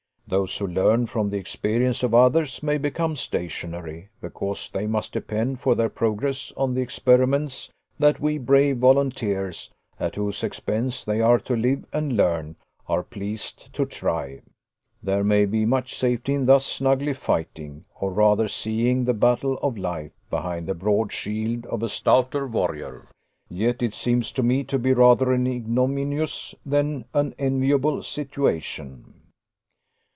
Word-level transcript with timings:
Those 0.27 0.57
who 0.57 0.67
learn 0.67 1.07
from 1.07 1.29
the 1.29 1.35
experience 1.35 2.03
of 2.03 2.15
others 2.15 2.63
may 2.63 2.77
become 2.77 3.17
stationary, 3.17 4.07
because 4.21 4.69
they 4.69 4.87
must 4.87 5.11
depend 5.11 5.59
for 5.59 5.75
their 5.75 5.89
progress 5.89 6.53
on 6.55 6.73
the 6.73 6.79
experiments 6.79 7.69
that 7.99 8.21
we 8.21 8.37
brave 8.37 8.77
volunteers, 8.77 9.71
at 9.99 10.15
whose 10.15 10.41
expense 10.41 11.03
they 11.03 11.19
are 11.19 11.37
to 11.39 11.57
live 11.57 11.83
and 11.91 12.13
learn, 12.15 12.55
are 12.87 13.03
pleased 13.03 13.73
to 13.73 13.85
try. 13.85 14.39
There 15.03 15.25
may 15.25 15.43
be 15.43 15.65
much 15.65 15.93
safety 15.95 16.33
in 16.33 16.45
thus 16.45 16.65
snugly 16.65 17.11
fighting, 17.13 17.83
or 17.99 18.13
rather 18.13 18.47
seeing 18.47 19.03
the 19.03 19.13
battle 19.13 19.57
of 19.57 19.77
life, 19.77 20.13
behind 20.29 20.65
the 20.65 20.73
broad 20.73 21.11
shield 21.11 21.65
of 21.65 21.83
a 21.83 21.89
stouter 21.89 22.47
warrior; 22.47 23.09
yet 23.49 23.83
it 23.83 23.93
seems 23.93 24.31
to 24.33 24.43
me 24.43 24.63
to 24.63 24.79
be 24.79 24.93
rather 24.93 25.33
an 25.33 25.45
ignominious 25.45 26.55
than 26.65 27.03
an 27.13 27.35
enviable 27.37 28.01
situation. 28.01 29.15